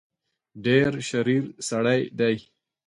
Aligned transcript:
ډېر 0.65 0.91
شریر 1.09 1.43
سړی 1.69 2.01
دی. 2.19 2.35